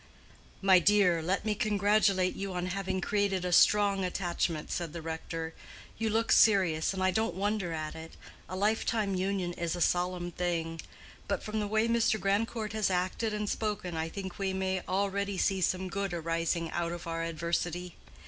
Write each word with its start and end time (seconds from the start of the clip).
"My 0.63 0.79
dear, 0.79 1.21
let 1.21 1.45
me 1.45 1.53
congratulate 1.53 2.35
you 2.35 2.53
on 2.53 2.65
having 2.73 3.01
created 3.01 3.45
a 3.45 3.51
strong 3.51 4.03
attachment," 4.03 4.71
said 4.71 4.93
the 4.93 5.01
rector. 5.03 5.53
"You 5.99 6.09
look 6.09 6.31
serious, 6.31 6.91
and 6.91 7.03
I 7.03 7.11
don't 7.11 7.35
wonder 7.35 7.71
at 7.71 7.93
it: 7.93 8.13
a 8.49 8.55
life 8.55 8.91
long 8.91 9.13
union 9.15 9.53
is 9.53 9.75
a 9.75 9.79
solemn 9.79 10.31
thing. 10.31 10.81
But 11.27 11.43
from 11.43 11.59
the 11.59 11.67
way 11.67 11.87
Mr. 11.87 12.19
Grandcourt 12.19 12.73
has 12.73 12.89
acted 12.89 13.31
and 13.31 13.47
spoken 13.47 13.95
I 13.95 14.09
think 14.09 14.39
we 14.39 14.53
may 14.53 14.81
already 14.89 15.37
see 15.37 15.61
some 15.61 15.87
good 15.87 16.15
arising 16.15 16.71
out 16.71 16.91
of 16.93 17.05
our 17.05 17.21
adversity. 17.23 17.93